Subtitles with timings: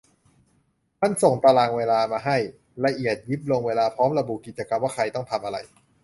[1.01, 2.37] มันส่งตารางเวลามาให้!
[2.85, 5.57] ละเอียดยิบ ลงเวลาพร้อมระบุกิจกรรมว่าใครต้องทำอะไร